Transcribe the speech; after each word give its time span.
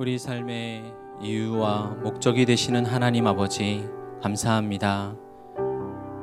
우리 0.00 0.18
삶의 0.18 0.94
이유와 1.20 1.96
목적이 2.02 2.46
되시는 2.46 2.86
하나님 2.86 3.26
아버지, 3.26 3.86
감사합니다. 4.22 5.14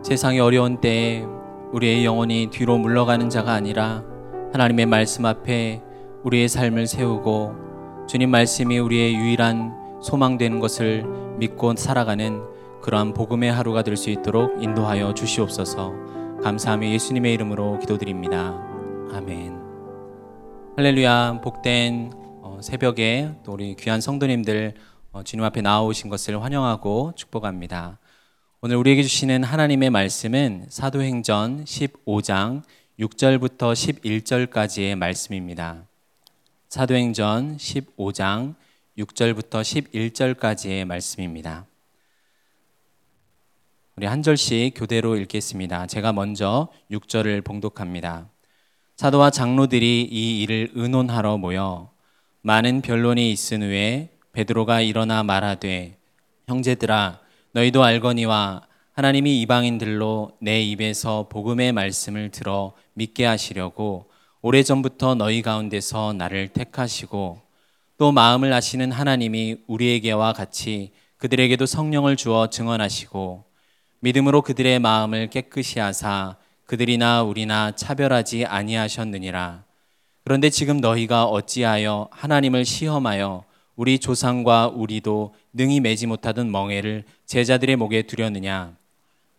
세상의 0.02 0.40
어려운 0.40 0.82
때에 0.82 1.24
우리의 1.74 2.04
영혼이 2.04 2.50
뒤로 2.50 2.80
물러가는 2.80 3.30
자가 3.30 3.54
아니라 3.54 4.04
하나님의 4.52 4.88
말씀 4.88 5.28
앞에 5.28 5.84
우리의 6.24 6.50
삶을 6.50 6.88
세우고 6.88 8.08
주님 8.08 8.32
말씀이 8.32 8.80
우리의 8.80 9.14
유일한 9.14 9.76
소망되는 10.02 10.60
것을 10.60 11.06
믿고 11.38 11.76
살아가는 11.76 12.42
그러한 12.82 13.14
복음의 13.14 13.52
하루가 13.52 13.84
될 13.84 13.96
수 13.96 14.10
있도록 14.10 14.60
인도하여 14.60 15.14
주시옵소서. 15.14 15.94
감사하며 16.42 16.88
예수님의 16.88 17.32
이름으로 17.36 17.78
기도드립니다. 17.78 18.60
아멘. 19.14 19.56
할렐루야. 20.78 21.42
복된 21.44 22.27
어, 22.58 22.62
새벽에 22.62 23.36
또 23.44 23.54
우리 23.54 23.76
귀한 23.76 24.02
성도님들 24.02 24.74
어, 25.12 25.22
주님 25.22 25.46
앞에 25.46 25.62
나오신 25.62 26.10
것을 26.10 26.42
환영하고 26.42 27.14
축복합니다. 27.16 28.00
오늘 28.62 28.78
우리에게 28.78 29.04
주시는 29.04 29.44
하나님의 29.44 29.92
말씀은 29.92 30.66
사도행전 30.68 31.66
15장 31.66 32.64
6절부터 33.00 33.74
11절까지의 34.50 34.96
말씀입니다. 34.96 35.86
사도행전 36.70 37.58
15장 37.58 38.56
6절부터 38.98 39.62
11절까지의 39.62 40.86
말씀입니다. 40.86 41.68
우리 43.98 44.08
한 44.08 44.24
절씩 44.24 44.74
교대로 44.76 45.16
읽겠습니다. 45.18 45.86
제가 45.86 46.12
먼저 46.12 46.70
6절을 46.90 47.44
봉독합니다. 47.44 48.30
사도와 48.96 49.30
장로들이 49.30 50.08
이 50.10 50.42
일을 50.42 50.72
의논하러 50.74 51.38
모여 51.38 51.96
많은 52.42 52.82
변론이 52.82 53.32
있은 53.32 53.62
후에 53.62 54.10
베드로가 54.32 54.82
일어나 54.82 55.24
말하되 55.24 55.98
형제들아 56.48 57.20
너희도 57.52 57.84
알거니와 57.84 58.68
하나님이 58.94 59.42
이방인들로 59.42 60.38
내 60.40 60.62
입에서 60.62 61.28
복음의 61.30 61.72
말씀을 61.72 62.32
들어 62.32 62.74
믿게 62.94 63.26
하시려고 63.26 64.10
오래전부터 64.42 65.16
너희 65.16 65.42
가운데서 65.42 66.14
나를 66.14 66.50
택하시고 66.50 67.42
또 67.98 68.12
마음을 68.12 68.54
아시는 68.54 68.92
하나님이 68.92 69.58
우리에게와 69.68 70.34
같이 70.34 70.94
그들에게도 71.18 71.66
성령을 71.66 72.16
주어 72.16 72.48
증언하시고 72.48 73.46
믿음으로 74.00 74.44
그들의 74.44 74.80
마음을 74.80 75.30
깨끗이 75.30 75.80
하사 75.80 76.38
그들이나 76.66 77.24
우리나 77.24 77.72
차별하지 77.76 78.46
아니하셨느니라. 78.46 79.67
그런데 80.28 80.50
지금 80.50 80.82
너희가 80.82 81.24
어찌하여 81.24 82.10
하나님을 82.12 82.66
시험하여 82.66 83.46
우리 83.78 83.98
조상과 83.98 84.74
우리도 84.76 85.34
능히 85.54 85.80
매지 85.80 86.06
못하던 86.06 86.52
멍에를 86.52 87.06
제자들의 87.26 87.78
목에 87.78 88.02
두려느냐? 88.02 88.76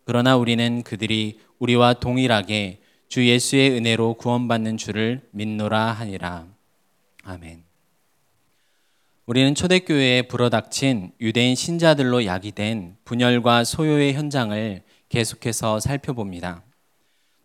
그러나 0.06 0.38
우리는 0.38 0.82
그들이 0.82 1.40
우리와 1.58 1.92
동일하게 1.92 2.80
주 3.10 3.28
예수의 3.28 3.72
은혜로 3.72 4.14
구원받는 4.14 4.78
줄을 4.78 5.28
믿노라 5.32 5.92
하니라. 5.92 6.46
아멘. 7.22 7.64
우리는 9.26 9.54
초대교회에 9.54 10.22
불어닥친 10.22 11.12
유대인 11.20 11.54
신자들로 11.54 12.24
야기된 12.24 12.96
분열과 13.04 13.64
소요의 13.64 14.14
현장을 14.14 14.82
계속해서 15.10 15.80
살펴봅니다. 15.80 16.62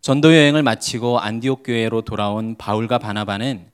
전도 0.04 0.34
여행을 0.34 0.62
마치고 0.62 1.18
안디옥 1.18 1.62
교회로 1.64 2.02
돌아온 2.02 2.56
바울과 2.56 2.98
바나바는 2.98 3.70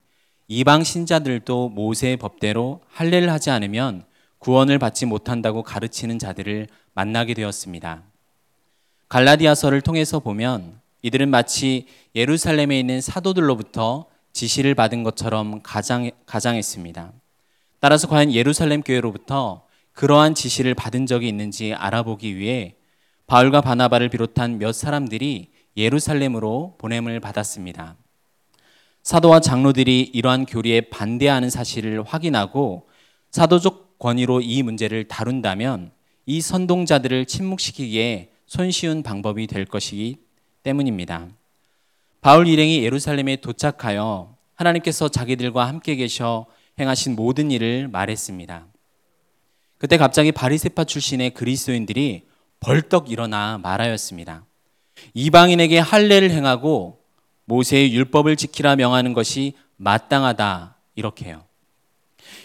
이방 0.46 0.84
신자들도 0.84 1.70
모세의 1.70 2.18
법대로 2.18 2.82
할례를 2.86 3.32
하지 3.32 3.50
않으면 3.50 4.04
구원을 4.38 4.78
받지 4.78 5.06
못한다고 5.06 5.64
가르치는 5.64 6.20
자들을 6.20 6.68
만나게 6.94 7.34
되었습니다. 7.34 8.04
갈라디아서를 9.08 9.80
통해서 9.80 10.20
보면 10.20 10.78
이들은 11.02 11.30
마치 11.30 11.88
예루살렘에 12.14 12.78
있는 12.78 13.00
사도들로부터 13.00 14.06
지시를 14.32 14.76
받은 14.76 15.02
것처럼 15.02 15.62
가장, 15.64 16.12
가장했습니다. 16.26 17.12
따라서 17.80 18.06
과연 18.06 18.32
예루살렘 18.32 18.82
교회로부터 18.82 19.64
그러한 19.94 20.36
지시를 20.36 20.76
받은 20.76 21.06
적이 21.06 21.26
있는지 21.26 21.74
알아보기 21.74 22.36
위해 22.36 22.76
바울과 23.26 23.62
바나바를 23.62 24.10
비롯한 24.10 24.58
몇 24.60 24.70
사람들이 24.70 25.50
예루살렘으로 25.80 26.76
보냄을 26.78 27.20
받았습니다. 27.20 27.96
사도와 29.02 29.40
장로들이 29.40 30.02
이러한 30.12 30.46
교리에 30.46 30.82
반대하는 30.82 31.50
사실을 31.50 32.02
확인하고 32.02 32.88
사도적 33.30 33.98
권위로 33.98 34.40
이 34.40 34.62
문제를 34.62 35.08
다룬다면 35.08 35.92
이 36.26 36.40
선동자들을 36.40 37.26
침묵시키기에 37.26 38.30
손쉬운 38.46 39.02
방법이 39.02 39.46
될 39.46 39.64
것이기 39.64 40.18
때문입니다. 40.62 41.28
바울 42.20 42.46
일행이 42.46 42.84
예루살렘에 42.84 43.36
도착하여 43.36 44.36
하나님께서 44.54 45.08
자기들과 45.08 45.66
함께 45.66 45.96
계셔 45.96 46.46
행하신 46.78 47.16
모든 47.16 47.50
일을 47.50 47.88
말했습니다. 47.88 48.66
그때 49.78 49.96
갑자기 49.96 50.30
바리세파 50.32 50.84
출신의 50.84 51.30
그리스도인들이 51.30 52.26
벌떡 52.60 53.10
일어나 53.10 53.58
말하였습니다. 53.58 54.44
이방인에게 55.14 55.78
할례를 55.78 56.30
행하고 56.30 57.00
모세의 57.44 57.92
율법을 57.94 58.36
지키라 58.36 58.76
명하는 58.76 59.12
것이 59.12 59.54
마땅하다 59.76 60.76
이렇게요. 60.94 61.42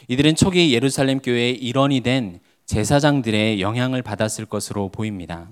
이들은 0.08 0.36
초기 0.36 0.74
예루살렘 0.74 1.20
교회의 1.20 1.56
일원이 1.56 2.02
된 2.02 2.40
제사장들의 2.66 3.62
영향을 3.62 4.02
받았을 4.02 4.46
것으로 4.46 4.90
보입니다. 4.90 5.50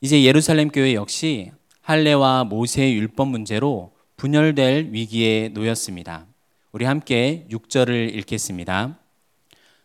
이제 0.00 0.24
예루살렘 0.24 0.68
교회 0.68 0.94
역시 0.94 1.52
할례와 1.80 2.44
모세의 2.44 2.94
율법 2.94 3.28
문제로 3.28 3.92
분열될 4.16 4.88
위기에 4.92 5.48
놓였습니다. 5.48 6.26
우리 6.72 6.84
함께 6.84 7.46
6절을 7.50 8.14
읽겠습니다. 8.16 8.98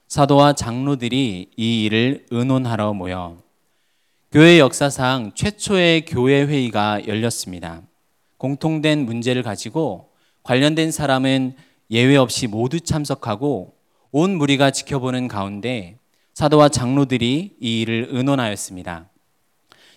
사도와 0.08 0.54
장로들이 0.54 1.52
이 1.56 1.84
일을 1.84 2.26
의논하러 2.32 2.94
모여 2.94 3.38
교회 4.30 4.60
역사상 4.60 5.32
최초의 5.36 6.04
교회 6.04 6.44
회의가 6.44 7.08
열렸습니다. 7.08 7.84
공통된 8.38 9.06
문제를 9.06 9.42
가지고 9.42 10.10
관련된 10.44 10.92
사람은 10.92 11.56
예외 11.92 12.18
없이 12.18 12.48
모두 12.48 12.82
참석하고 12.82 13.78
온 14.12 14.38
무리가 14.38 14.72
지켜보는 14.72 15.30
가운데 15.30 15.98
사도와 16.34 16.68
장로들이 16.68 17.56
이 17.62 17.82
일을 17.82 18.10
의논하였습니다. 18.12 19.10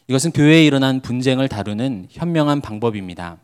이것은 0.06 0.30
교회에 0.30 0.64
일어난 0.64 1.00
분쟁을 1.00 1.48
다루는 1.48 2.06
현명한 2.10 2.60
방법입니다. 2.60 3.38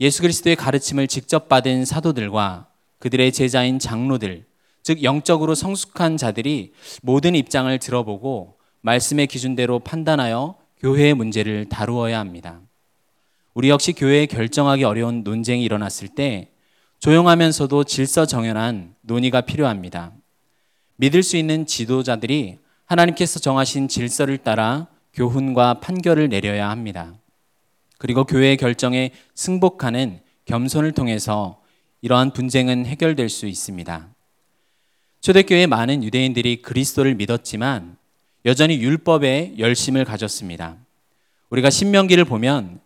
예수 0.00 0.22
그리스도의 0.22 0.56
가르침을 0.56 1.06
직접 1.06 1.50
받은 1.50 1.84
사도들과 1.84 2.68
그들의 2.98 3.30
제자인 3.32 3.78
장로들, 3.78 4.46
즉 4.82 5.02
영적으로 5.02 5.54
성숙한 5.54 6.16
자들이 6.16 6.72
모든 7.02 7.34
입장을 7.34 7.78
들어보고 7.78 8.57
말씀의 8.80 9.26
기준대로 9.26 9.80
판단하여 9.80 10.56
교회의 10.78 11.14
문제를 11.14 11.68
다루어야 11.68 12.18
합니다. 12.18 12.60
우리 13.54 13.68
역시 13.68 13.92
교회에 13.92 14.26
결정하기 14.26 14.84
어려운 14.84 15.24
논쟁이 15.24 15.64
일어났을 15.64 16.08
때 16.08 16.50
조용하면서도 17.00 17.84
질서 17.84 18.26
정연한 18.26 18.94
논의가 19.02 19.42
필요합니다. 19.42 20.12
믿을 20.96 21.22
수 21.22 21.36
있는 21.36 21.66
지도자들이 21.66 22.58
하나님께서 22.86 23.38
정하신 23.38 23.88
질서를 23.88 24.38
따라 24.38 24.88
교훈과 25.12 25.80
판결을 25.80 26.28
내려야 26.28 26.70
합니다. 26.70 27.14
그리고 27.98 28.24
교회의 28.24 28.56
결정에 28.56 29.10
승복하는 29.34 30.20
겸손을 30.44 30.92
통해서 30.92 31.60
이러한 32.00 32.32
분쟁은 32.32 32.86
해결될 32.86 33.28
수 33.28 33.46
있습니다. 33.46 34.08
초대교회 35.20 35.66
많은 35.66 36.04
유대인들이 36.04 36.62
그리스도를 36.62 37.16
믿었지만 37.16 37.97
여전히 38.44 38.78
율법에 38.80 39.54
열심을 39.58 40.04
가졌습니다. 40.04 40.76
우리가 41.50 41.70
신명기를 41.70 42.24
보면 42.24 42.80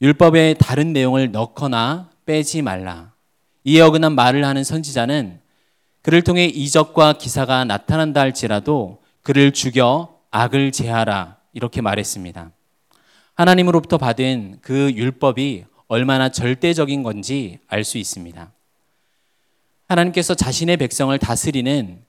율법에 0.00 0.54
다른 0.54 0.92
내용을 0.92 1.30
넣거나 1.32 2.10
빼지 2.26 2.62
말라. 2.62 3.12
이에 3.64 3.80
어긋난 3.80 4.14
말을 4.14 4.44
하는 4.44 4.64
선지자는 4.64 5.40
그를 6.02 6.22
통해 6.22 6.46
이적과 6.46 7.14
기사가 7.14 7.64
나타난다 7.64 8.20
할지라도 8.20 9.02
그를 9.22 9.52
죽여 9.52 10.18
악을 10.30 10.72
제하라. 10.72 11.38
이렇게 11.52 11.80
말했습니다. 11.80 12.50
하나님으로부터 13.34 13.98
받은 13.98 14.58
그 14.62 14.92
율법이 14.92 15.64
얼마나 15.86 16.28
절대적인 16.30 17.02
건지 17.02 17.58
알 17.68 17.84
수 17.84 17.98
있습니다. 17.98 18.50
하나님께서 19.88 20.34
자신의 20.34 20.78
백성을 20.78 21.16
다스리는 21.18 22.02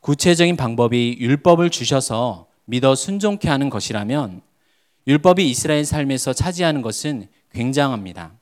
구체적인 0.00 0.56
방법이 0.56 1.18
율법을 1.20 1.70
주셔서 1.70 2.46
믿어 2.64 2.94
순종케 2.94 3.48
하는 3.48 3.70
것이라면 3.70 4.42
율법이 5.06 5.48
이스라엘 5.48 5.84
삶에서 5.84 6.32
차지하는 6.32 6.82
것은 6.82 7.28
굉장합니다. 7.52 8.32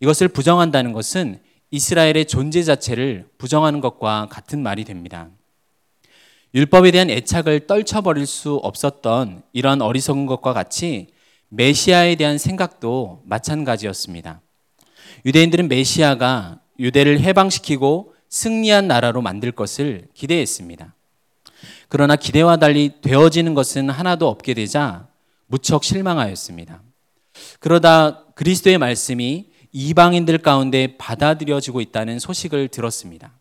이것을 0.00 0.28
부정한다는 0.28 0.92
것은 0.92 1.40
이스라엘의 1.70 2.26
존재 2.26 2.62
자체를 2.62 3.28
부정하는 3.38 3.80
것과 3.80 4.28
같은 4.30 4.62
말이 4.62 4.84
됩니다. 4.84 5.28
율법에 6.54 6.92
대한 6.92 7.10
애착을 7.10 7.66
떨쳐버릴 7.66 8.26
수 8.26 8.54
없었던 8.56 9.42
이러한 9.52 9.82
어리석은 9.82 10.26
것과 10.26 10.52
같이 10.52 11.08
메시아에 11.48 12.14
대한 12.14 12.38
생각도 12.38 13.22
마찬가지였습니다. 13.24 14.40
유대인들은 15.26 15.68
메시아가 15.68 16.60
유대를 16.78 17.20
해방시키고 17.20 18.14
승리한 18.28 18.88
나라로 18.88 19.20
만들 19.20 19.52
것을 19.52 20.08
기대했습니다. 20.14 20.94
그러나 21.88 22.16
기대와 22.16 22.56
달리 22.56 23.00
되어지는 23.00 23.54
것은 23.54 23.90
하나도 23.90 24.28
없게 24.28 24.54
되자 24.54 25.08
무척 25.46 25.84
실망하였습니다. 25.84 26.82
그러다 27.60 28.24
그리스도의 28.34 28.78
말씀이 28.78 29.50
이방인들 29.72 30.38
가운데 30.38 30.96
받아들여지고 30.96 31.80
있다는 31.80 32.18
소식을 32.18 32.68
들었습니다. 32.68 33.32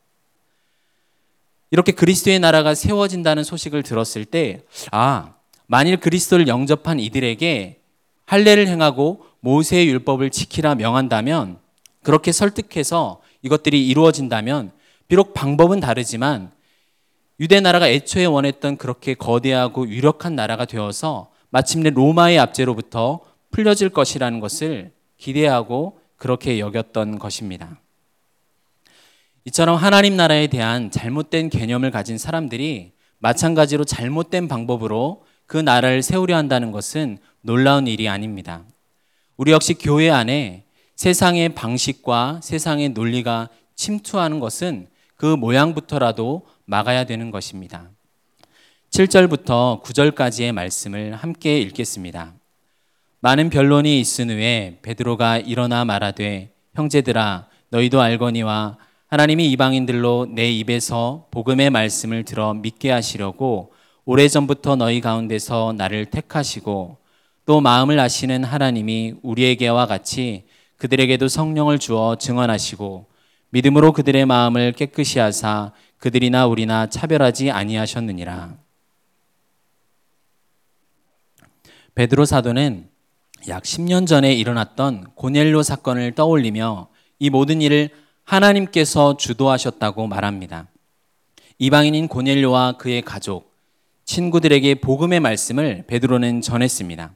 이렇게 1.72 1.92
그리스도의 1.92 2.40
나라가 2.40 2.76
세워진다는 2.76 3.44
소식을 3.44 3.84
들었을 3.84 4.26
때, 4.26 4.62
아, 4.92 5.34
만일 5.66 5.98
그리스도를 5.98 6.48
영접한 6.48 7.00
이들에게 7.00 7.82
할례를 8.26 8.68
행하고 8.68 9.26
모세의 9.40 9.88
율법을 9.88 10.30
지키라 10.30 10.76
명한다면, 10.76 11.58
그렇게 12.04 12.32
설득해서 12.32 13.22
이것들이 13.42 13.88
이루어진다면, 13.88 14.72
비록 15.08 15.34
방법은 15.34 15.80
다르지만, 15.80 16.52
유대 17.40 17.60
나라가 17.60 17.90
애초에 17.90 18.26
원했던 18.26 18.78
그렇게 18.78 19.14
거대하고 19.14 19.88
유력한 19.88 20.36
나라가 20.36 20.66
되어서 20.66 21.32
마침내 21.50 21.90
로마의 21.90 22.40
압제로부터 22.40 23.22
풀려질 23.52 23.90
것이라는 23.90 24.40
것을 24.40 24.92
기대하고 25.18 26.00
그렇게 26.18 26.60
여겼던 26.60 27.20
것입니다. 27.20 27.80
이처럼 29.46 29.76
하나님 29.76 30.16
나라에 30.16 30.48
대한 30.48 30.90
잘못된 30.90 31.50
개념을 31.50 31.92
가진 31.92 32.18
사람들이 32.18 32.94
마찬가지로 33.20 33.84
잘못된 33.84 34.48
방법으로 34.48 35.26
그 35.46 35.58
나라를 35.58 36.02
세우려 36.02 36.36
한다는 36.36 36.72
것은 36.72 37.18
놀라운 37.42 37.88
일이 37.88 38.08
아닙니다. 38.08 38.64
우리 39.36 39.52
역시 39.52 39.74
교회 39.74 40.10
안에 40.10 40.64
세상의 40.96 41.50
방식과 41.50 42.40
세상의 42.42 42.90
논리가 42.90 43.50
침투하는 43.76 44.40
것은 44.40 44.88
그 45.24 45.38
모양부터라도 45.38 46.46
막아야 46.66 47.06
되는 47.06 47.32
것입니다. 47.32 47.90
7절부터 48.90 49.82
9절까지의 49.82 50.52
말씀을 50.52 51.16
함께 51.16 51.62
읽겠습니다. 51.62 52.34
많은 53.22 53.50
변론이 53.50 54.02
있은 54.02 54.30
후에 54.30 54.80
베드로가 54.82 55.38
일어나 55.38 55.86
말하되 55.86 56.52
형제들아 56.76 57.48
너희도 57.70 58.02
알거니와 58.02 58.78
하나님이 59.08 59.50
이방인들로 59.52 60.28
내 60.30 60.52
입에서 60.52 61.28
복음의 61.32 61.70
말씀을 61.70 62.26
들어 62.26 62.54
믿게 62.54 62.92
하시려고 62.92 63.72
오래전부터 64.04 64.76
너희 64.76 65.00
가운데서 65.00 65.74
나를 65.78 66.08
택하시고 66.08 66.98
또 67.46 67.62
마음을 67.62 67.98
아시는 67.98 68.44
하나님이 68.44 69.14
우리에게와 69.24 69.86
같이 69.86 70.44
그들에게도 70.76 71.30
성령을 71.30 71.80
주어 71.80 72.18
증언하시고 72.18 73.13
믿음으로 73.54 73.92
그들의 73.92 74.26
마음을 74.26 74.72
깨끗이 74.72 75.20
하사 75.20 75.74
그들이나 76.00 76.48
우리나 76.48 76.88
차별하지 76.88 77.52
아니하셨느니라. 77.52 78.58
베드로 81.94 82.26
사도는 82.26 82.90
약 83.50 83.62
10년 83.62 84.08
전에 84.08 84.34
일어났던 84.34 85.12
고넬로 85.14 85.62
사건을 85.62 86.14
떠올리며 86.16 86.88
이 87.20 87.30
모든 87.30 87.62
일을 87.62 87.92
하나님께서 88.24 89.18
주도하셨다고 89.18 90.08
말합니다. 90.08 90.68
이방인인 91.60 92.08
고넬료와 92.08 92.78
그의 92.78 93.04
가족, 93.04 93.54
친구들에게 94.06 94.76
복음의 94.76 95.20
말씀을 95.20 95.84
베드로는 95.86 96.42
전했습니다. 96.42 97.14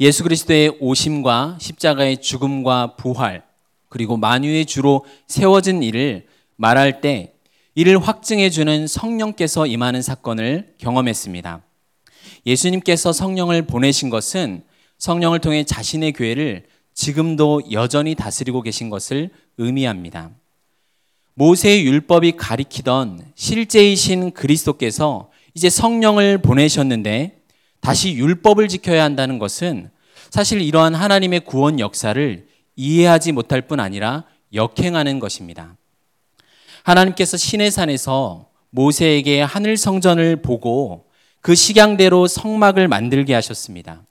예수 0.00 0.22
그리스도의 0.22 0.78
오심과 0.80 1.58
십자가의 1.60 2.22
죽음과 2.22 2.96
부활, 2.96 3.47
그리고 3.88 4.16
만유의 4.16 4.66
주로 4.66 5.04
세워진 5.26 5.82
일을 5.82 6.26
말할 6.56 7.00
때 7.00 7.34
이를 7.74 7.98
확증해 7.98 8.50
주는 8.50 8.86
성령께서 8.86 9.66
임하는 9.66 10.02
사건을 10.02 10.74
경험했습니다. 10.78 11.62
예수님께서 12.44 13.12
성령을 13.12 13.62
보내신 13.62 14.10
것은 14.10 14.64
성령을 14.98 15.38
통해 15.38 15.64
자신의 15.64 16.12
교회를 16.12 16.66
지금도 16.92 17.62
여전히 17.70 18.16
다스리고 18.16 18.62
계신 18.62 18.90
것을 18.90 19.30
의미합니다. 19.58 20.30
모세의 21.34 21.86
율법이 21.86 22.32
가리키던 22.32 23.32
실제이신 23.36 24.32
그리스도께서 24.32 25.30
이제 25.54 25.70
성령을 25.70 26.38
보내셨는데 26.38 27.38
다시 27.80 28.14
율법을 28.14 28.66
지켜야 28.66 29.04
한다는 29.04 29.38
것은 29.38 29.90
사실 30.30 30.60
이러한 30.60 30.96
하나님의 30.96 31.40
구원 31.40 31.78
역사를 31.78 32.47
이해하지 32.78 33.32
못할 33.32 33.60
뿐 33.60 33.80
아니라 33.80 34.24
역행하는 34.54 35.18
것입니다. 35.18 35.76
하나님께서 36.84 37.36
신의 37.36 37.70
산에서 37.72 38.48
모세에게 38.70 39.42
하늘 39.42 39.76
성전을 39.76 40.36
보고 40.36 41.06
그 41.40 41.54
식양대로 41.54 42.28
성막을 42.28 42.86
만들게 42.86 43.34
하셨습니다. 43.34 44.02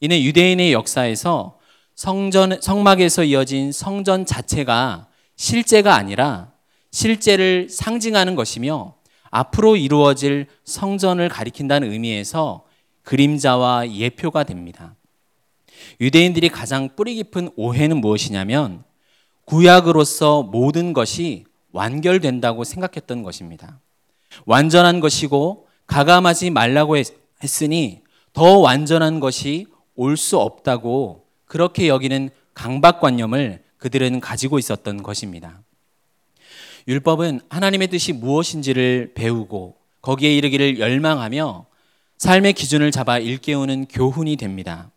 이는 0.00 0.20
유대인의 0.20 0.72
역사에서 0.72 1.58
성전, 1.94 2.60
성막에서 2.60 3.24
이어진 3.24 3.72
성전 3.72 4.26
자체가 4.26 5.08
실제가 5.36 5.94
아니라 5.94 6.52
실제를 6.90 7.68
상징하는 7.70 8.34
것이며 8.34 8.94
앞으로 9.30 9.76
이루어질 9.76 10.46
성전을 10.64 11.28
가리킨다는 11.28 11.92
의미에서 11.92 12.64
그림자와 13.02 13.92
예표가 13.92 14.42
됩니다. 14.42 14.96
유대인들이 16.00 16.48
가장 16.48 16.88
뿌리 16.94 17.14
깊은 17.14 17.50
오해는 17.56 17.98
무엇이냐면 17.98 18.84
구약으로서 19.44 20.42
모든 20.42 20.92
것이 20.92 21.44
완결된다고 21.72 22.64
생각했던 22.64 23.22
것입니다. 23.22 23.80
완전한 24.46 25.00
것이고 25.00 25.66
가감하지 25.86 26.50
말라고 26.50 26.96
했으니 27.42 28.02
더 28.32 28.58
완전한 28.58 29.20
것이 29.20 29.66
올 29.94 30.16
수 30.16 30.38
없다고 30.38 31.24
그렇게 31.46 31.88
여기는 31.88 32.30
강박관념을 32.54 33.62
그들은 33.78 34.20
가지고 34.20 34.58
있었던 34.58 35.02
것입니다. 35.02 35.62
율법은 36.86 37.40
하나님의 37.48 37.88
뜻이 37.88 38.12
무엇인지를 38.12 39.12
배우고 39.14 39.76
거기에 40.02 40.34
이르기를 40.36 40.78
열망하며 40.78 41.66
삶의 42.18 42.52
기준을 42.54 42.90
잡아 42.90 43.18
일깨우는 43.18 43.86
교훈이 43.86 44.36
됩니다. 44.36 44.90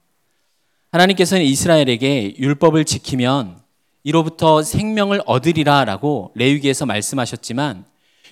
하나님께서는 0.92 1.46
이스라엘에게 1.46 2.36
율법을 2.38 2.84
지키면 2.84 3.62
이로부터 4.04 4.62
생명을 4.62 5.22
얻으리라 5.26 5.86
라고 5.86 6.32
레위기에서 6.36 6.86
말씀하셨지만 6.86 7.86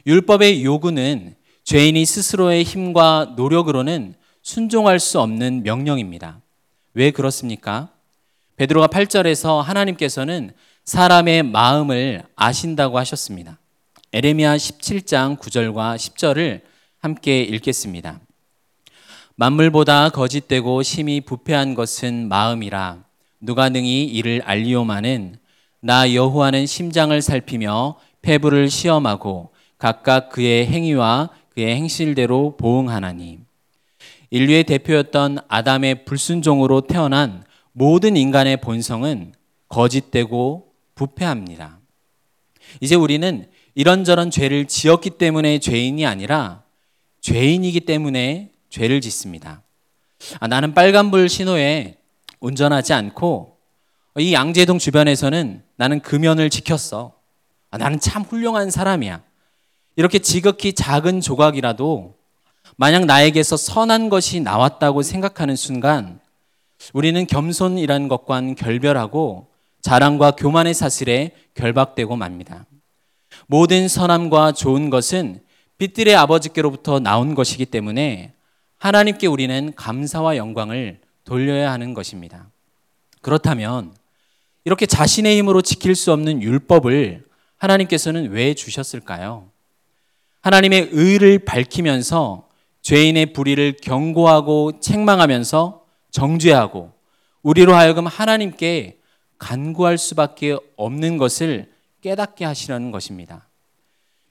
율법의 0.06 0.66
요구는 0.66 1.36
죄인이 1.64 2.06
스스로의 2.06 2.64
힘과 2.64 3.34
노력으로는 3.38 4.16
순종할 4.42 5.00
수 5.00 5.20
없는 5.22 5.64
명령입니다. 5.64 6.42
왜 6.94 7.12
그렇습니까? 7.12 7.90
베드로가 8.58 8.88
8절에서 8.88 9.62
하나님께서는 9.62 10.52
사람의 10.84 11.44
마음을 11.44 12.24
아신다고 12.36 12.98
하셨습니다. 12.98 13.60
에레미야 14.12 14.58
17장 14.58 15.38
9절과 15.38 15.96
10절을 15.96 16.62
함께 16.98 17.42
읽겠습니다. 17.44 18.20
만물보다 19.40 20.10
거짓되고 20.10 20.84
심히 20.84 21.22
부패한 21.22 21.74
것은 21.74 22.28
마음이라 22.28 23.06
누가 23.40 23.70
능히 23.70 24.04
이를 24.04 24.42
알리오마는 24.44 25.38
나 25.80 26.14
여호와는 26.14 26.66
심장을 26.66 27.22
살피며 27.22 27.96
폐부를 28.22 28.70
시험하고 28.70 29.52
각각 29.78 30.28
그의 30.28 30.68
행위와 30.68 31.30
그의 31.52 31.74
행실대로 31.74 32.58
보응하나니 32.58 33.40
인류의 34.30 34.66
대표였던 34.66 35.38
아담의 35.48 36.04
불순종으로 36.04 36.82
태어난 36.82 37.46
모든 37.72 38.18
인간의 38.18 38.58
본성은 38.60 39.32
거짓되고 39.70 40.74
부패합니다. 40.96 41.80
이제 42.82 42.96
우리는 42.96 43.48
이런저런 43.74 44.32
죄를 44.32 44.66
지었기 44.66 45.12
때문에 45.12 45.60
죄인이 45.60 46.06
아니라 46.06 46.64
죄인이기 47.22 47.80
때문에 47.82 48.52
죄를 48.70 49.02
짓습니다. 49.02 49.64
아, 50.40 50.48
나는 50.48 50.74
빨간불 50.74 51.30
신호에 51.30 51.98
운전하지 52.40 52.94
않고 52.94 53.58
이 54.18 54.34
양재동 54.34 54.80
주변에서는 54.80 55.64
나는 55.76 56.00
금연을 56.02 56.50
지켰어. 56.50 57.14
아, 57.72 57.78
나는 57.78 58.00
참 58.00 58.24
훌륭한 58.24 58.72
사람이야. 58.72 59.22
이렇게 59.96 60.20
지극히 60.20 60.74
작은 60.74 61.22
조각이라도 61.22 62.16
만약 62.78 63.06
나에게서 63.06 63.58
선한 63.58 64.10
것이 64.10 64.40
나왔다고 64.40 65.02
생각하는 65.02 65.56
순간 65.56 66.20
우리는 66.94 67.26
겸손이라는 67.28 68.08
것과는 68.08 68.56
결별하고 68.56 69.48
자랑과 69.82 70.32
교만의 70.32 70.74
사슬에 70.74 71.32
결박되고 71.54 72.16
맙니다. 72.16 72.66
모든 73.48 73.88
선함과 73.88 74.54
좋은 74.54 74.90
것은 74.90 75.42
빛들의 75.78 76.16
아버지께로부터 76.16 77.00
나온 77.00 77.36
것이기 77.36 77.66
때문에 77.66 78.34
하나님께 78.80 79.28
우리는 79.28 79.74
감사와 79.76 80.38
영광을 80.38 81.00
돌려야 81.26 81.72
하는 81.72 81.94
것입니다. 81.94 82.50
그렇다면 83.22 83.94
이렇게 84.64 84.86
자신의 84.86 85.38
힘으로 85.38 85.62
지킬 85.62 85.96
수 85.96 86.12
없는 86.14 86.42
율법을 86.42 87.26
하나님께서는 87.58 88.32
왜 88.32 88.54
주셨을까요? 88.54 89.50
하나님의 90.42 90.90
의를 90.94 91.40
밝히면서 91.40 92.48
죄인의 92.82 93.34
불의를 93.34 93.78
경고하고 93.82 94.80
책망하면서 94.80 95.86
정죄하고 96.12 96.94
우리로 97.44 97.76
하여금 97.76 98.08
하나님께 98.08 99.00
간구할 99.38 99.98
수밖에 99.98 100.58
없는 100.78 101.18
것을 101.18 101.72
깨닫게 102.02 102.46
하시려는 102.46 102.92
것입니다. 102.92 103.48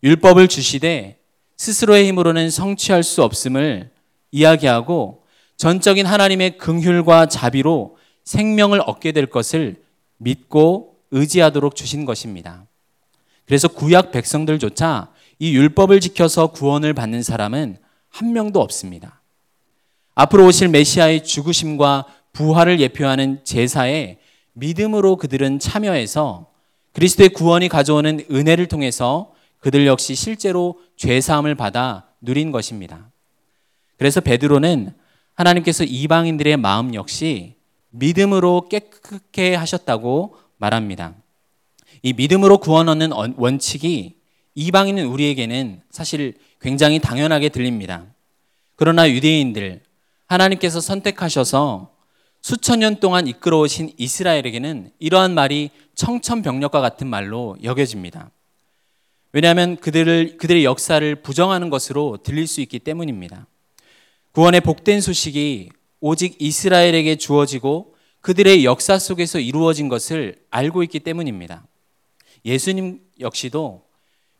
율법을 0.02 0.48
주시되 0.48 1.18
스스로의 1.56 2.06
힘으로는 2.08 2.50
성취할 2.50 3.02
수 3.02 3.22
없음을 3.22 3.90
이야기하고 4.30 5.24
전적인 5.56 6.06
하나님의 6.06 6.58
긍휼과 6.58 7.26
자비로 7.26 7.96
생명을 8.24 8.80
얻게 8.86 9.12
될 9.12 9.26
것을 9.26 9.82
믿고 10.18 10.96
의지하도록 11.10 11.74
주신 11.74 12.04
것입니다. 12.04 12.66
그래서 13.46 13.68
구약 13.68 14.12
백성들조차 14.12 15.10
이 15.38 15.54
율법을 15.54 16.00
지켜서 16.00 16.48
구원을 16.48 16.92
받는 16.92 17.22
사람은 17.22 17.78
한 18.10 18.32
명도 18.32 18.60
없습니다. 18.60 19.22
앞으로 20.14 20.46
오실 20.46 20.68
메시아의 20.68 21.24
죽으심과 21.24 22.06
부활을 22.32 22.80
예표하는 22.80 23.44
제사에 23.44 24.18
믿음으로 24.52 25.16
그들은 25.16 25.58
참여해서 25.60 26.50
그리스도의 26.92 27.30
구원이 27.30 27.68
가져오는 27.68 28.26
은혜를 28.30 28.66
통해서 28.66 29.32
그들 29.60 29.86
역시 29.86 30.14
실제로 30.14 30.78
죄 30.96 31.20
사함을 31.20 31.54
받아 31.54 32.08
누린 32.20 32.50
것입니다. 32.50 33.10
그래서 33.98 34.20
베드로는 34.20 34.94
하나님께서 35.34 35.84
이방인들의 35.84 36.56
마음 36.56 36.94
역시 36.94 37.56
믿음으로 37.90 38.68
깨끗게 38.68 39.54
하셨다고 39.54 40.36
말합니다. 40.56 41.14
이 42.02 42.12
믿음으로 42.12 42.58
구원 42.58 42.88
얻는 42.88 43.10
원칙이 43.36 44.16
이방인은 44.54 45.06
우리에게는 45.06 45.82
사실 45.90 46.34
굉장히 46.60 46.98
당연하게 46.98 47.48
들립니다. 47.48 48.06
그러나 48.76 49.08
유대인들, 49.08 49.82
하나님께서 50.26 50.80
선택하셔서 50.80 51.92
수천 52.40 52.80
년 52.80 53.00
동안 53.00 53.26
이끌어오신 53.26 53.92
이스라엘에게는 53.96 54.92
이러한 54.98 55.34
말이 55.34 55.70
청천벽력과 55.94 56.80
같은 56.80 57.08
말로 57.08 57.56
여겨집니다. 57.62 58.30
왜냐하면 59.32 59.76
그들을, 59.76 60.36
그들의 60.38 60.64
역사를 60.64 61.14
부정하는 61.16 61.70
것으로 61.70 62.18
들릴 62.22 62.46
수 62.46 62.60
있기 62.60 62.78
때문입니다. 62.78 63.46
구원의 64.38 64.60
복된 64.60 65.00
소식이 65.00 65.68
오직 65.98 66.36
이스라엘에게 66.38 67.16
주어지고 67.16 67.96
그들의 68.20 68.64
역사 68.64 68.96
속에서 68.96 69.40
이루어진 69.40 69.88
것을 69.88 70.36
알고 70.50 70.84
있기 70.84 71.00
때문입니다. 71.00 71.66
예수님 72.44 73.00
역시도 73.18 73.82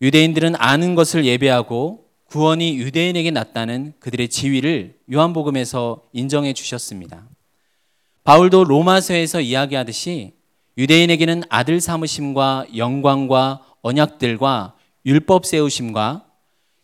유대인들은 0.01 0.55
아는 0.55 0.95
것을 0.95 1.25
예배하고 1.25 2.05
구원이 2.27 2.77
유대인에게 2.77 3.33
났다는 3.33 3.95
그들의 3.99 4.29
지위를 4.29 5.01
요한복음에서 5.13 6.05
인정해 6.13 6.53
주셨습니다. 6.53 7.27
바울도 8.23 8.67
로마서에서 8.67 9.41
이야기하듯이 9.41 10.35
유대인에게는 10.77 11.43
아들 11.49 11.81
삼으심과 11.81 12.67
영광과 12.77 13.67
언약들과 13.83 14.77
율법 15.05 15.45
세우심과 15.45 16.25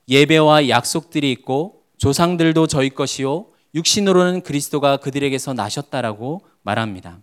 예배와 0.09 0.69
약속들이 0.69 1.31
있고 1.31 1.84
조상들도 2.05 2.67
저희 2.67 2.91
것이요 2.91 3.47
육신으로는 3.75 4.43
그리스도가 4.43 4.99
그들에게서 4.99 5.55
나셨다라고 5.55 6.43
말합니다. 6.61 7.23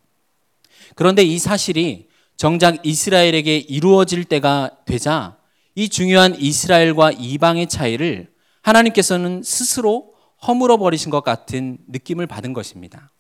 그런데 0.95 1.21
이 1.21 1.37
사실이 1.37 2.07
정작 2.35 2.83
이스라엘에게 2.83 3.57
이루어질 3.57 4.23
때가 4.23 4.71
되자 4.85 5.37
이 5.75 5.87
중요한 5.87 6.35
이스라엘과 6.35 7.11
이방의 7.11 7.69
차이를 7.69 8.31
하나님께서는 8.63 9.43
스스로 9.43 10.15
허물어 10.47 10.77
버리신 10.77 11.11
것 11.11 11.23
같은 11.23 11.77
느낌을 11.87 12.25
받은 12.25 12.53
것입니다. 12.53 13.11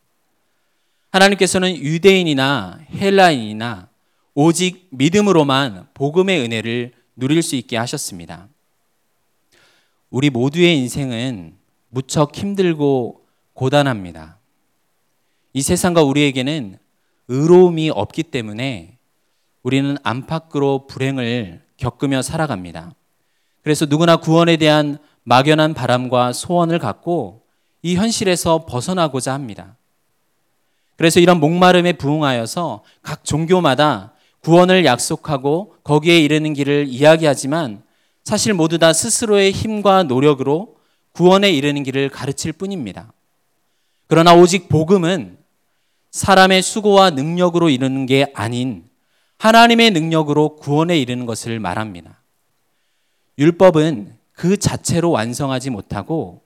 하나님께서는 1.11 1.75
유대인이나 1.75 2.79
헬라인이나 2.91 3.87
오직 4.33 4.87
믿음으로만 4.89 5.89
복음의 5.93 6.39
은혜를 6.39 6.93
누릴 7.15 7.43
수 7.43 7.55
있게 7.55 7.77
하셨습니다. 7.77 8.49
우리 10.11 10.29
모두의 10.29 10.77
인생은 10.77 11.55
무척 11.89 12.35
힘들고 12.35 13.21
고단합니다. 13.53 14.37
이 15.53 15.61
세상과 15.61 16.03
우리에게는 16.03 16.77
의로움이 17.29 17.89
없기 17.91 18.23
때문에 18.23 18.97
우리는 19.63 19.97
안팎으로 20.03 20.85
불행을 20.87 21.61
겪으며 21.77 22.21
살아갑니다. 22.21 22.93
그래서 23.63 23.85
누구나 23.85 24.17
구원에 24.17 24.57
대한 24.57 24.97
막연한 25.23 25.73
바람과 25.73 26.33
소원을 26.33 26.77
갖고 26.77 27.43
이 27.81 27.95
현실에서 27.95 28.65
벗어나고자 28.65 29.33
합니다. 29.33 29.77
그래서 30.97 31.21
이런 31.21 31.39
목마름에 31.39 31.93
부응하여서 31.93 32.83
각 33.01 33.23
종교마다 33.23 34.13
구원을 34.41 34.83
약속하고 34.83 35.75
거기에 35.83 36.19
이르는 36.19 36.53
길을 36.53 36.87
이야기하지만 36.89 37.83
사실 38.23 38.53
모두 38.53 38.77
다 38.77 38.93
스스로의 38.93 39.51
힘과 39.51 40.03
노력으로 40.03 40.77
구원에 41.13 41.51
이르는 41.51 41.83
길을 41.83 42.09
가르칠 42.09 42.53
뿐입니다. 42.53 43.13
그러나 44.07 44.35
오직 44.35 44.69
복음은 44.69 45.37
사람의 46.11 46.61
수고와 46.61 47.11
능력으로 47.11 47.69
이르는 47.69 48.05
게 48.05 48.31
아닌 48.33 48.85
하나님의 49.37 49.91
능력으로 49.91 50.57
구원에 50.57 50.99
이르는 50.99 51.25
것을 51.25 51.59
말합니다. 51.59 52.21
율법은 53.39 54.17
그 54.33 54.57
자체로 54.57 55.11
완성하지 55.11 55.69
못하고 55.69 56.43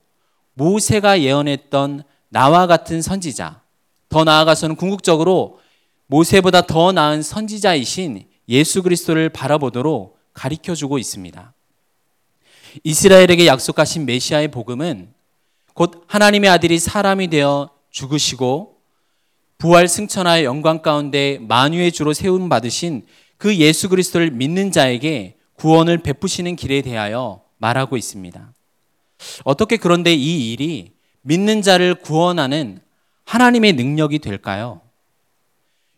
모세가 0.53 1.21
예언했던 1.21 2.03
나와 2.29 2.67
같은 2.67 3.01
선지자, 3.01 3.61
더 4.09 4.23
나아가서는 4.23 4.75
궁극적으로 4.75 5.59
모세보다 6.07 6.61
더 6.61 6.91
나은 6.91 7.21
선지자이신 7.21 8.27
예수 8.49 8.83
그리스도를 8.83 9.29
바라보도록 9.29 10.17
가리켜 10.33 10.75
주고 10.75 10.97
있습니다. 10.97 11.54
이스라엘에게 12.83 13.47
약속하신 13.47 14.05
메시아의 14.05 14.49
복음은 14.49 15.13
곧 15.73 16.03
하나님의 16.07 16.49
아들이 16.49 16.79
사람이 16.79 17.27
되어 17.29 17.69
죽으시고 17.91 18.77
부활 19.57 19.87
승천하여 19.87 20.43
영광 20.43 20.81
가운데 20.81 21.37
만유의 21.41 21.91
주로 21.91 22.13
세움 22.13 22.49
받으신 22.49 23.05
그 23.37 23.55
예수 23.57 23.89
그리스도를 23.89 24.31
믿는 24.31 24.71
자에게 24.71 25.37
구원을 25.53 25.99
베푸시는 25.99 26.55
길에 26.55 26.81
대하여 26.81 27.41
말하고 27.57 27.97
있습니다. 27.97 28.53
어떻게 29.43 29.77
그런데 29.77 30.13
이 30.13 30.51
일이 30.51 30.93
믿는 31.21 31.61
자를 31.61 31.95
구원하는 31.95 32.79
하나님의 33.23 33.73
능력이 33.73 34.19
될까요? 34.19 34.81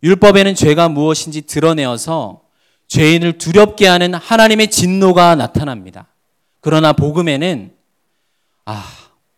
율법에는 0.04 0.56
죄가 0.56 0.90
무엇인지 0.90 1.42
드러내어서 1.42 2.42
죄인을 2.88 3.38
두렵게 3.38 3.88
하는 3.88 4.14
하나님의 4.14 4.70
진노가 4.70 5.36
나타납니다. 5.36 6.08
그러나 6.68 6.92
복음에는 6.92 7.72
아, 8.66 8.86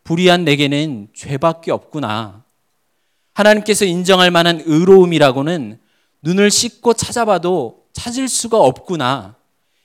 불의한 0.03 0.45
내게는 0.45 1.09
죄밖에 1.13 1.71
없구나. 1.71 2.43
하나님께서 3.35 3.85
인정할 3.85 4.31
만한 4.31 4.63
의로움이라고는 4.65 5.77
눈을 6.23 6.49
씻고 6.49 6.95
찾아봐도 6.95 7.83
찾을 7.93 8.27
수가 8.27 8.57
없구나. 8.57 9.35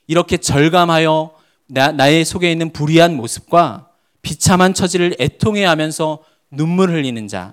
이렇게 0.07 0.39
절감하여 0.39 1.35
나, 1.67 1.93
나의 1.93 2.25
속에 2.25 2.51
있는 2.51 2.73
불의한 2.73 3.15
모습과 3.15 3.91
비참한 4.23 4.73
처지를 4.73 5.15
애통해 5.21 5.67
하면서 5.67 6.25
눈물 6.51 6.93
흘리는 6.93 7.29
자, 7.29 7.53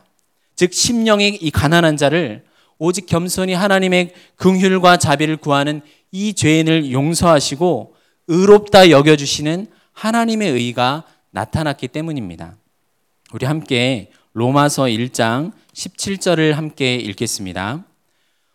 즉 0.55 0.73
심령의 0.73 1.35
이 1.35 1.51
가난한 1.51 1.97
자를 1.97 2.45
오직 2.77 3.07
겸손히 3.07 3.55
하나님의 3.55 4.13
긍휼과 4.37 4.95
자비를 4.95 5.35
구하는 5.35 5.81
이 6.13 6.33
죄인을 6.33 6.93
용서하시고 6.93 7.95
의롭다 8.27 8.89
여겨 8.89 9.17
주시는 9.17 9.80
하나님의 9.93 10.51
의가 10.51 11.03
나타났기 11.31 11.87
때문입니다. 11.89 12.55
우리 13.33 13.45
함께 13.45 14.11
로마서 14.33 14.83
1장 14.83 15.51
17절을 15.73 16.53
함께 16.53 16.95
읽겠습니다. 16.95 17.83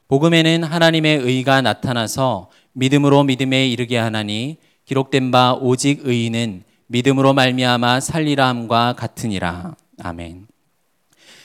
복음에는 0.09 0.65
하나님의 0.65 1.19
의가 1.19 1.63
나타나서 1.63 2.51
믿음으로 2.73 3.25
믿음에 3.25 3.67
이르게 3.69 3.97
하나니 3.97 4.59
기록된 4.85 5.31
바 5.31 5.55
오직 5.55 6.01
의인은 6.07 6.63
믿음으로 6.87 7.33
말미암아 7.33 8.01
살리라 8.01 8.47
함과 8.49 8.95
같으니라. 8.95 9.75
아멘. 10.03 10.47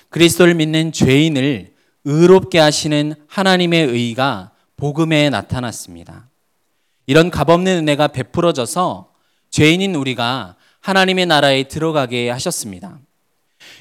그리스도를 0.09 0.53
믿는 0.55 0.91
죄인을 0.91 1.73
의롭게 2.03 2.59
하시는 2.59 3.15
하나님의 3.27 3.87
의가 3.87 4.51
복음에 4.77 5.29
나타났습니다. 5.29 6.29
이런 7.05 7.31
값없는 7.31 7.79
은혜가 7.79 8.09
베풀어져서 8.09 9.10
죄인인 9.51 9.95
우리가 9.95 10.55
하나님의 10.79 11.25
나라에 11.27 11.63
들어가게 11.63 12.29
하셨습니다. 12.29 12.99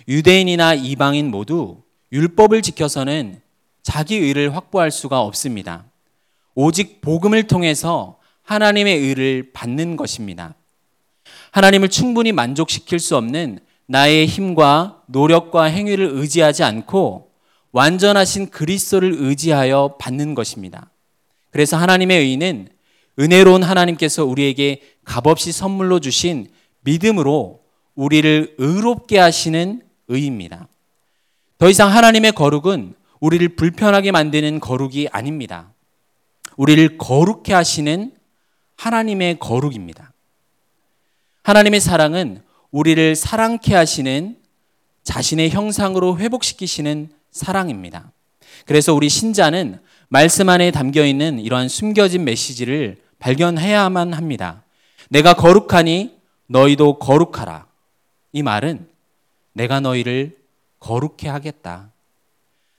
유대인이나 0.09 0.75
이방인 0.75 1.31
모두 1.31 1.83
율법을 2.13 2.61
지켜서는 2.61 3.41
자기 3.83 4.17
의를 4.17 4.55
확보할 4.55 4.91
수가 4.91 5.21
없습니다. 5.21 5.85
오직 6.55 7.01
복음을 7.01 7.45
통해서 7.47 8.19
하나님의 8.43 8.99
의를 8.99 9.53
받는 9.53 9.97
것입니다. 9.97 10.55
하나님을 11.53 11.89
충분히 11.89 12.33
만족시킬 12.33 12.99
수 12.99 13.17
없는 13.17 13.61
나의 13.87 14.27
힘과 14.27 15.03
노력과 15.07 15.65
행위를 15.65 16.11
의지하지 16.13 16.65
않고 16.65 17.31
완전하신 17.73 18.51
그리스도를 18.51 19.15
의지하여 19.19 19.97
받는 20.01 20.35
것입니다. 20.35 20.91
그래서 21.51 21.77
하나님의 21.77 22.19
의는 22.21 22.69
은혜로운 23.21 23.63
하나님께서 23.63 24.25
우리에게 24.25 24.81
값없이 25.05 25.53
선물로 25.53 26.01
주신 26.01 26.49
믿음으로 26.81 27.61
우리를 27.95 28.55
의롭게 28.57 29.19
하시는 29.19 29.83
의입니다. 30.09 30.69
더 31.59 31.69
이상 31.69 31.95
하나님의 31.95 32.33
거룩은 32.33 32.95
우리를 33.21 33.47
불편하게 33.51 34.11
만드는 34.13 34.61
거룩이 34.61 35.09
아닙니다. 35.13 35.75
우리를 36.57 36.97
거룩해 36.97 37.53
하시는 37.53 38.13
하나님의 38.77 39.39
거룩입니다. 39.39 40.13
하나님의 41.43 41.81
사랑은 41.81 42.43
우리를 42.71 43.15
사랑케 43.15 43.75
하시는 43.75 44.37
자신의 45.03 45.51
형상으로 45.51 46.19
회복시키시는 46.19 47.11
사랑입니다. 47.31 48.13
그래서 48.65 48.95
우리 48.95 49.11
신자는 49.11 49.81
말씀 50.09 50.49
안에 50.49 50.71
담겨 50.71 51.05
있는 51.05 51.39
이러한 51.39 51.69
숨겨진 51.69 52.25
메시지를 52.25 52.99
발견해야만 53.21 54.13
합니다. 54.13 54.65
내가 55.09 55.35
거룩하니 55.35 56.19
너희도 56.49 56.99
거룩하라. 56.99 57.67
이 58.33 58.43
말은 58.43 58.89
내가 59.53 59.79
너희를 59.81 60.37
거룩해 60.81 61.29
하겠다. 61.29 61.93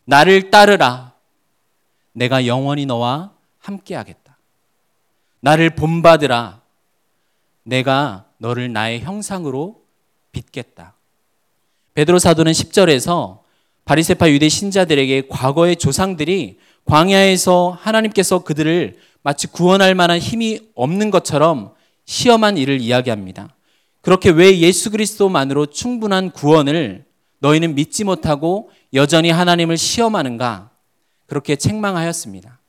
나를 0.06 0.52
따르라. 0.52 1.14
내가 2.12 2.46
영원히 2.46 2.86
너와 2.86 3.32
함께 3.60 3.96
하겠다. 3.96 4.38
나를 5.40 5.70
본받으라. 5.72 6.62
내가 7.64 8.26
너를 8.38 8.74
나의 8.74 9.02
형상으로 9.02 9.82
빚겠다. 10.32 10.96
베드로 11.94 12.20
사도는 12.20 12.52
10절에서 12.52 13.40
바리세파 13.86 14.30
유대 14.30 14.50
신자들에게 14.50 15.28
과거의 15.28 15.76
조상들이 15.76 16.60
광야에서 16.86 17.78
하나님께서 17.80 18.44
그들을 18.44 19.00
마치 19.24 19.48
구원할 19.48 19.96
만한 19.96 20.20
힘이 20.20 20.60
없는 20.76 21.12
것처럼 21.12 21.74
시험한 22.06 22.58
일을 22.58 22.82
이야기합니다. 22.82 23.56
그렇게 24.02 24.30
왜 24.30 24.60
예수 24.60 24.90
그리스도만으로 24.90 25.68
충분한 25.68 26.32
구원을 26.32 27.06
너희는 27.40 27.76
믿지 27.76 28.04
못하고 28.04 28.72
여전히 28.94 29.30
하나님을 29.30 29.78
시험하는가? 29.78 30.72
그렇게 31.28 31.56
책망하였습니다. 31.56 32.60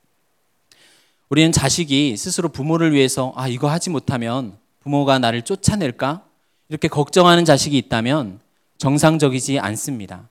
우리는 1.28 1.50
자식이 1.50 2.16
스스로 2.16 2.50
부모를 2.50 2.92
위해서 2.92 3.32
아, 3.36 3.48
이거 3.48 3.70
하지 3.70 3.90
못하면 3.90 4.58
부모가 4.80 5.18
나를 5.18 5.42
쫓아낼까? 5.42 6.24
이렇게 6.68 6.88
걱정하는 6.88 7.44
자식이 7.44 7.76
있다면 7.76 8.40
정상적이지 8.78 9.58
않습니다. 9.58 10.28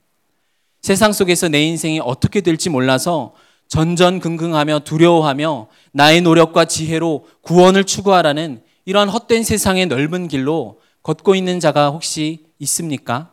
세상 0.82 1.14
속에서 1.14 1.48
내 1.48 1.64
인생이 1.64 2.00
어떻게 2.00 2.42
될지 2.42 2.70
몰라서 2.70 3.34
전전긍긍하며 3.72 4.80
두려워하며 4.80 5.68
나의 5.94 6.20
노력과 6.20 6.66
지혜로 6.66 7.26
구원을 7.42 7.86
추구하라는 7.86 8.62
이러한 8.84 9.08
헛된 9.08 9.44
세상의 9.44 9.86
넓은 9.86 10.28
길로 10.28 10.82
걷고 11.04 11.36
있는 11.36 11.62
자가 11.62 11.90
혹시 11.90 12.48
있습니까? 12.60 13.32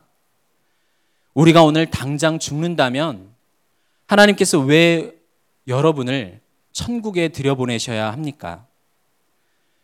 우리가 1.35 1.65
오늘 1.65 1.87
당장 1.87 2.39
죽는다면 2.39 3.31
하나님께서 4.07 4.61
왜 4.61 5.13
여러분을 5.67 6.41
천국에 6.71 7.31
들여보내셔야 7.31 8.13
합니까? 8.13 8.65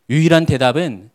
유일한 0.09 0.47
대답은 0.47 1.11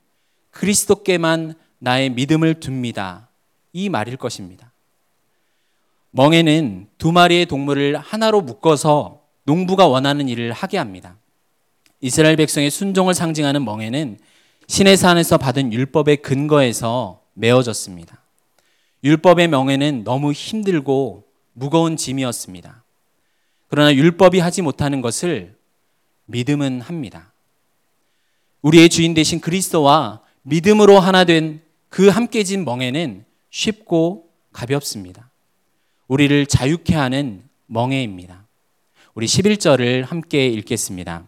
그리스도께만 0.52 1.56
나의 1.78 2.10
믿음을 2.10 2.60
둡니다. 2.60 3.30
이 3.72 3.88
말일 3.88 4.18
것입니다. 4.18 4.74
멍에는 6.12 6.90
두 6.98 7.14
마리의 7.14 7.46
동물을 7.46 7.98
하나로 8.00 8.42
묶어서 8.42 9.19
농부가 9.50 9.88
원하는 9.88 10.28
일을 10.28 10.52
하게 10.52 10.78
합니다. 10.78 11.18
이스라엘 12.02 12.36
백성의 12.36 12.70
순종을 12.70 13.14
상징하는 13.14 13.66
멍에는 13.66 14.20
신의 14.68 14.98
산에서 14.98 15.38
받은 15.38 15.74
율법의 15.74 16.18
근거에서 16.18 17.22
메어졌습니다. 17.34 18.22
율법의 19.04 19.48
명예는 19.48 20.04
너무 20.04 20.32
힘들고 20.32 21.24
무거운 21.54 21.98
짐이었습니다. 21.98 22.84
그러나 23.68 23.94
율법이 23.94 24.40
하지 24.40 24.62
못하는 24.62 25.02
것을 25.02 25.56
믿음은 26.26 26.82
합니다. 26.82 27.34
우리의 28.62 28.90
주인 28.90 29.14
되신 29.14 29.40
그리스도와 29.40 30.22
믿음으로 30.44 31.00
하나 31.00 31.24
된 31.24 31.70
그 31.90 32.08
함께 32.08 32.44
진 32.44 32.64
멍에는 32.64 33.26
쉽고 33.50 34.30
가볍습니다. 34.54 35.30
우리를 36.08 36.46
자유케 36.46 36.96
하는 36.96 37.44
멍에입니다. 37.66 38.46
우리 39.16 39.26
11절을 39.26 40.06
함께 40.06 40.48
읽겠습니다. 40.48 41.28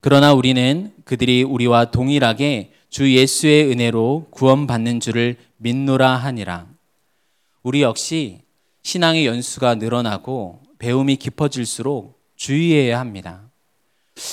그러나 0.00 0.34
우리는 0.34 0.92
그들이 1.04 1.44
우리와 1.44 1.92
동일하게 1.92 2.72
주 2.90 3.12
예수의 3.14 3.70
은혜로 3.70 4.26
구원받는 4.30 5.00
줄을 5.00 5.36
믿노라 5.58 6.16
하니라. 6.16 6.66
우리 7.62 7.82
역시 7.82 8.40
신앙의 8.82 9.24
연수가 9.24 9.76
늘어나고 9.76 10.62
배움이 10.78 11.16
깊어질수록 11.16 12.20
주의해야 12.36 12.98
합니다. 12.98 13.42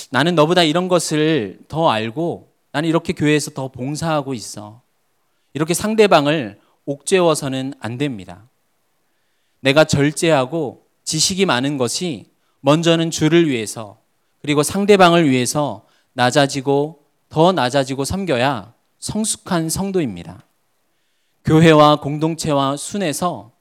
나는 0.10 0.36
너보다 0.36 0.64
이런 0.64 0.88
것을 0.88 1.60
더 1.68 1.90
알고 1.90 2.52
나는 2.72 2.90
이렇게 2.90 3.14
교회에서 3.14 3.52
더 3.52 3.68
봉사하고 3.68 4.34
있어. 4.34 4.82
이렇게 5.54 5.74
상대방을 5.74 6.60
옥죄어서는 6.86 7.76
안 7.80 7.98
됩니다. 7.98 8.50
내가 9.60 9.84
절제하고 9.84 10.86
지식이 11.04 11.46
많은 11.46 11.78
것이 11.78 12.31
먼저는 12.62 13.12
주를 13.12 13.50
위해서 13.50 14.00
그리고 14.42 14.64
상대방을 14.64 15.30
위해서 15.30 15.86
낮아지고 16.14 17.04
더 17.30 17.52
낮아지고 17.52 18.06
섬겨야 18.06 18.74
성숙한 19.00 19.70
성도입니다. 19.70 20.44
교회와 21.46 22.02
공동체와 22.02 22.78
순에서 22.78 23.52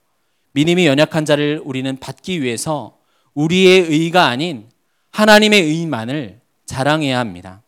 믿음이 0.53 0.87
연약한 0.87 1.25
자를 1.25 1.61
우리는 1.65 1.97
받기 1.99 2.43
위해서 2.43 2.99
우리의 3.35 3.83
의가 3.83 4.27
아닌 4.27 4.69
하나님의 5.11 5.63
의만을 5.63 6.41
자랑해야 6.67 7.19
합니다. 7.19 7.63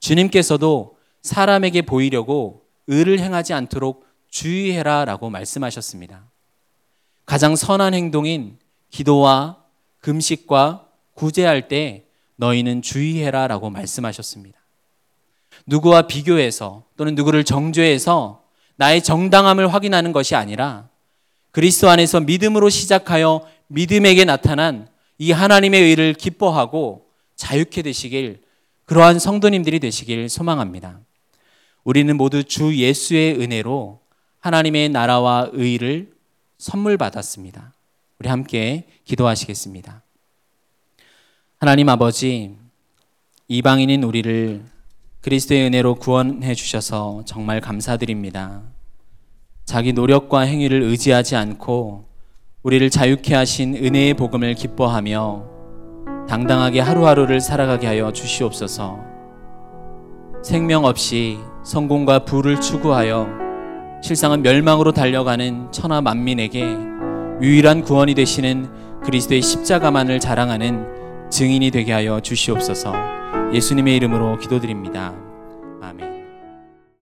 주님께서도 0.00 0.96
사람에게 1.22 1.82
보이려고 1.82 2.66
의를 2.86 3.18
행하지 3.18 3.52
않도록 3.52 4.06
주의해라 4.30 5.04
라고 5.04 5.28
말씀하셨습니다. 5.28 6.24
가장 7.26 7.56
선한 7.56 7.94
행동인 7.94 8.58
기도와 8.90 9.59
금식과 10.00 10.86
구제할 11.14 11.68
때 11.68 12.04
너희는 12.36 12.82
주의해라 12.82 13.46
라고 13.46 13.70
말씀하셨습니다. 13.70 14.58
누구와 15.66 16.02
비교해서 16.02 16.84
또는 16.96 17.14
누구를 17.14 17.44
정죄해서 17.44 18.42
나의 18.76 19.02
정당함을 19.02 19.72
확인하는 19.72 20.12
것이 20.12 20.34
아니라 20.34 20.88
그리스도 21.50 21.90
안에서 21.90 22.20
믿음으로 22.20 22.70
시작하여 22.70 23.46
믿음에게 23.66 24.24
나타난 24.24 24.88
이 25.18 25.32
하나님의 25.32 25.82
의를 25.82 26.14
기뻐하고 26.14 27.06
자유케 27.36 27.82
되시길 27.82 28.42
그러한 28.86 29.18
성도님들이 29.18 29.80
되시길 29.80 30.28
소망합니다. 30.28 30.98
우리는 31.84 32.16
모두 32.16 32.42
주 32.44 32.76
예수의 32.76 33.40
은혜로 33.40 34.00
하나님의 34.38 34.88
나라와 34.88 35.48
의를 35.52 36.12
선물 36.58 36.96
받았습니다. 36.96 37.72
우리 38.20 38.28
함께 38.28 38.84
기도하시겠습니다. 39.04 40.02
하나님 41.58 41.88
아버지, 41.88 42.54
이방인인 43.48 44.02
우리를 44.02 44.62
그리스도의 45.22 45.66
은혜로 45.66 45.94
구원해 45.94 46.54
주셔서 46.54 47.22
정말 47.24 47.62
감사드립니다. 47.62 48.60
자기 49.64 49.94
노력과 49.94 50.40
행위를 50.40 50.82
의지하지 50.82 51.34
않고 51.34 52.04
우리를 52.62 52.90
자유케 52.90 53.34
하신 53.34 53.74
은혜의 53.76 54.12
복음을 54.14 54.54
기뻐하며 54.54 56.26
당당하게 56.28 56.80
하루하루를 56.80 57.40
살아가게 57.40 57.86
하여 57.86 58.12
주시옵소서. 58.12 59.00
생명 60.44 60.84
없이 60.84 61.38
성공과 61.64 62.26
부를 62.26 62.60
추구하여 62.60 63.28
실상은 64.02 64.42
멸망으로 64.42 64.92
달려가는 64.92 65.72
천하 65.72 66.02
만민에게 66.02 66.90
유일한 67.42 67.82
구원이 67.82 68.14
되시는 68.14 68.68
그리스도의 69.02 69.40
십자가만을 69.40 70.20
자랑하는 70.20 71.30
증인이 71.30 71.70
되게 71.70 71.92
하여 71.92 72.20
주시옵소서. 72.20 72.92
예수님의 73.54 73.96
이름으로 73.96 74.38
기도드립니다. 74.38 75.14
아멘. 75.80 76.09